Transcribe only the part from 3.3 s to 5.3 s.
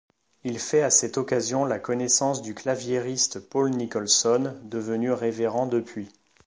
Paul Nicholson, devenu